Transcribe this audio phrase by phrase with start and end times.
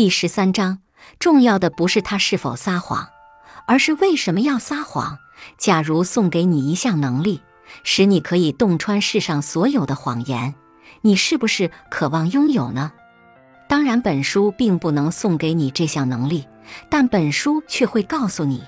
[0.00, 0.78] 第十三章，
[1.18, 3.10] 重要的不是他是否撒谎，
[3.66, 5.18] 而是为什么要撒谎。
[5.58, 7.42] 假如送给你一项能力，
[7.82, 10.54] 使你可以洞穿世上所有的谎言，
[11.02, 12.92] 你是不是渴望拥有呢？
[13.68, 16.46] 当然，本书并不能送给你这项能力，
[16.88, 18.62] 但本书却会告诉你，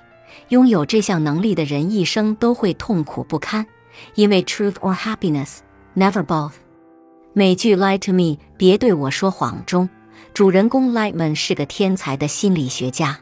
[0.50, 3.66] 拥有这项能力的人一生都会痛苦不堪，
[4.16, 5.60] 因为 truth or happiness,
[5.96, 6.52] never both。
[7.32, 8.22] 美剧《Lie to Me》
[8.58, 9.88] 别对我说谎中，
[10.34, 13.18] 主人公 Lightman 是个天才的心理学家。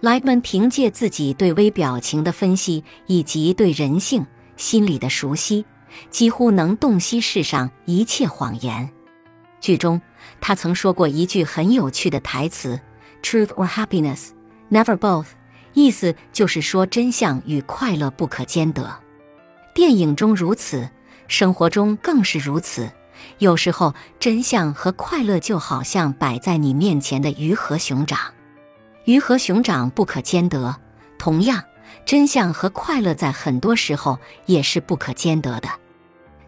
[0.00, 5.64] Lightman 凭借自己对微表情的分析以及对人性心理的熟悉，
[6.10, 8.90] 几乎能洞悉世上一切谎言。
[9.60, 10.00] 剧中，
[10.40, 12.80] 他曾说过一句很有趣的台词
[13.22, 14.28] ：“Truth or happiness,
[14.70, 15.26] never both。”
[15.74, 18.90] 意思就是说，真相与快乐不可兼得。
[19.74, 20.88] 电影中如此，
[21.28, 22.90] 生活中更是如此。
[23.38, 28.18] 有时候，真相和快乐就好像摆在你面前的鱼和熊掌，
[29.04, 30.76] 鱼和熊掌不可兼得。
[31.18, 31.64] 同样，
[32.04, 35.68] 真相和快乐在很多时候也是不可兼得的。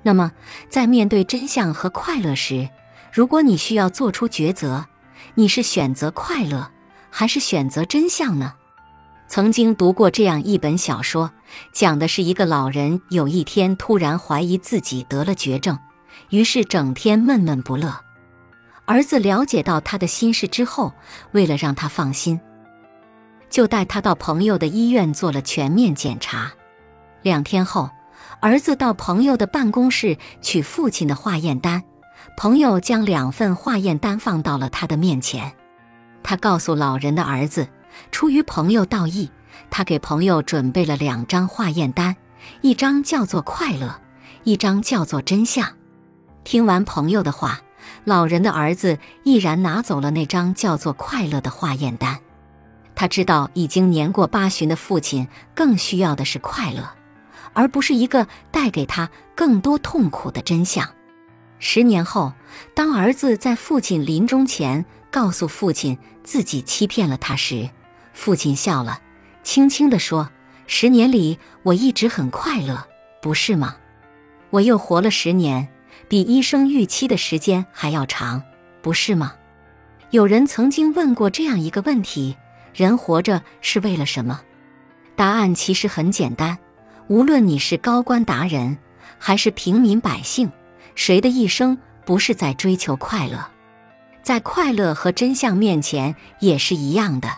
[0.03, 0.33] 那么，
[0.69, 2.69] 在面对真相和快乐时，
[3.13, 4.87] 如果你需要做出抉择，
[5.35, 6.71] 你是选择快乐
[7.11, 8.55] 还是选择真相呢？
[9.29, 11.31] 曾经读过这样一本小说，
[11.73, 15.79] 讲的是一个老人有一天突然怀疑自己得了绝症，
[16.31, 17.95] 于是整天闷闷不乐。
[18.85, 20.93] 儿子了解到他的心事之后，
[21.33, 22.41] 为了让他放心，
[23.49, 26.53] 就带他到朋友的医院做了全面检查。
[27.23, 27.91] 两天后，
[28.41, 31.83] 儿子到朋友的办公室取父亲的化验单。
[32.37, 35.53] 朋友将两份化验单放到了他的面前，
[36.23, 37.69] 他告诉老人的儿子，
[38.11, 39.31] 出于朋友道义，
[39.71, 42.17] 他给朋友准备了两张化验单，
[42.63, 44.01] 一张叫做快乐，
[44.45, 45.69] 一张叫做真相。
[46.45, 47.61] 听完朋友的话，
[48.05, 52.19] 老人的儿子毅然拿走了那张叫做快乐的化验单。
[52.95, 56.91] 他知道已经年过八旬的父亲更需要的是快乐，
[57.53, 60.89] 而不是一个带给他更多痛苦的真相。
[61.59, 62.33] 十年后，
[62.75, 67.71] 当儿子在父亲临终前告诉父亲自己欺骗了他时，
[68.13, 69.01] 父亲笑了，
[69.45, 70.29] 轻轻地说
[70.67, 72.87] ：“十年里，我一直很快乐，
[73.23, 73.77] 不是吗？
[74.51, 75.69] 我又活了十年，
[76.09, 78.43] 比医生预期的时间还要长，
[78.81, 79.35] 不是吗？”
[80.11, 82.37] 有人曾经问过这样一个问题：
[82.75, 84.41] 人活着是为了什么？
[85.17, 86.59] 答案其实很简单，
[87.09, 88.77] 无论你是高官达人，
[89.19, 90.51] 还是平民百姓。
[90.95, 93.47] 谁的一生不是在追求快乐？
[94.23, 97.29] 在快乐和真相面前也是一样的。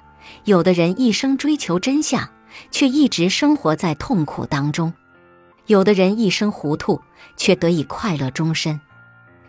[0.44, 2.28] 有的人一生追求真相，
[2.70, 4.92] 却一直生活在痛苦当中；
[5.66, 7.00] 有的人一生糊涂，
[7.36, 8.80] 却得以快乐终身。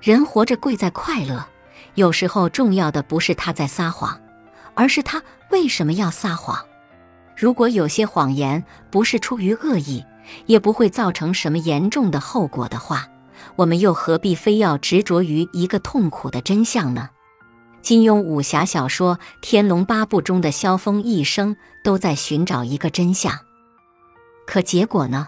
[0.02, 1.46] 人活着贵在快乐，
[1.96, 4.20] 有时候重要的不是他在撒谎，
[4.74, 5.22] 而是他
[5.52, 6.66] 为什么要撒谎。
[7.36, 10.06] 如果有些谎言不是出于恶意，
[10.46, 13.08] 也不会造成什么严重的后果的话。
[13.58, 17.10] 我们又何必非要执着于一个痛苦的真相呢？
[17.82, 23.38] 金庸武侠小说《天龙八部》中的萧峰一生都在寻找一个真相，
[24.48, 25.28] 可结果呢？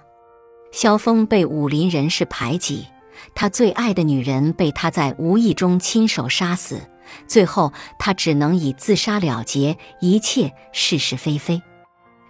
[0.80, 2.86] 萧峰被武林人士排挤，
[3.34, 6.80] 他最爱的女人被他在无意中亲手杀死，
[7.26, 11.56] 最后他只能以自杀了结一切是是非非。《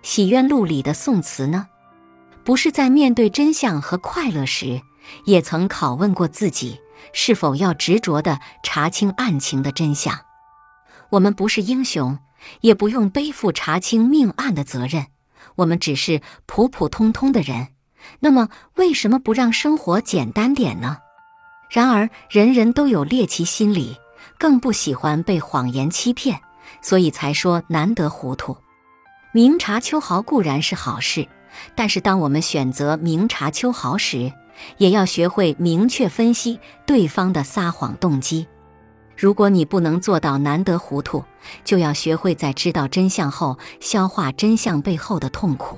[0.02, 1.68] 洗冤录》里的宋慈呢？
[2.46, 4.82] 不是在面对真相和快乐时。
[5.26, 6.80] 也曾拷问过自己，
[7.12, 10.22] 是否要执着地查清案情的真相。
[11.10, 12.20] 我们不是英雄，
[12.62, 15.08] 也不用背负查清命案的责任。
[15.58, 17.68] 我们只是普普通通的人。
[18.20, 20.98] 那么，为什么不让生活简单点呢？
[21.70, 23.98] 然而，人人都有猎奇心理，
[24.38, 26.40] 更不喜欢被谎言欺骗，
[26.82, 28.58] 所以才说难得糊涂。
[29.34, 31.28] 明察秋毫固然是好事，
[31.76, 34.32] 但是当我们选择明察秋毫时，
[34.78, 38.48] 也要学会明确分析对方的撒谎动机。
[39.16, 41.24] 如果你不能做到难得糊涂，
[41.64, 45.78] 就要学会在知道真相后消化真相背后的痛苦。